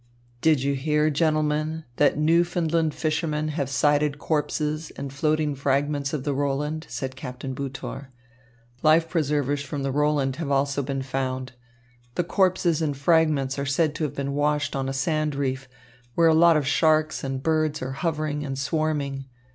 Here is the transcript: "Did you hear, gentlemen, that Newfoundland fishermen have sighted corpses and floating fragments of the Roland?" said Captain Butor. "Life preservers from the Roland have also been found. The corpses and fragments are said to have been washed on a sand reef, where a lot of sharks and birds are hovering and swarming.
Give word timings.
"Did 0.41 0.63
you 0.63 0.73
hear, 0.73 1.11
gentlemen, 1.11 1.83
that 1.97 2.17
Newfoundland 2.17 2.95
fishermen 2.95 3.49
have 3.49 3.69
sighted 3.69 4.17
corpses 4.17 4.89
and 4.97 5.13
floating 5.13 5.53
fragments 5.53 6.11
of 6.11 6.23
the 6.23 6.33
Roland?" 6.33 6.87
said 6.89 7.15
Captain 7.15 7.53
Butor. 7.53 8.07
"Life 8.81 9.07
preservers 9.07 9.61
from 9.61 9.83
the 9.83 9.91
Roland 9.91 10.37
have 10.37 10.49
also 10.49 10.81
been 10.81 11.03
found. 11.03 11.51
The 12.15 12.23
corpses 12.23 12.81
and 12.81 12.97
fragments 12.97 13.59
are 13.59 13.65
said 13.67 13.93
to 13.93 14.03
have 14.03 14.15
been 14.15 14.33
washed 14.33 14.75
on 14.75 14.89
a 14.89 14.91
sand 14.93 15.35
reef, 15.35 15.69
where 16.15 16.27
a 16.29 16.33
lot 16.33 16.57
of 16.57 16.65
sharks 16.65 17.23
and 17.23 17.43
birds 17.43 17.79
are 17.83 17.91
hovering 17.91 18.43
and 18.43 18.57
swarming. 18.57 19.25